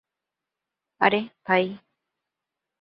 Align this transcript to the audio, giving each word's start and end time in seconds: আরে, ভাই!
আরে, 1.01 1.19
ভাই! 1.45 1.65